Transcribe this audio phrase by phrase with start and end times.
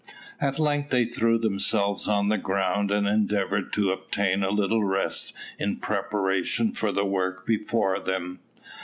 [0.39, 5.31] At length they threw themselves on the ground, and endeavoured to obtain a little rest
[5.59, 8.39] in preparation for the work before them.